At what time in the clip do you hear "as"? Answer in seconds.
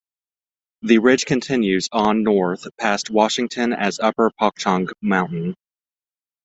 3.71-3.99